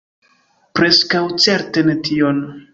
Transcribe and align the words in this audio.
Preskaŭ 0.79 1.23
certe 1.45 1.87
ne 1.91 1.99
tion. 2.09 2.45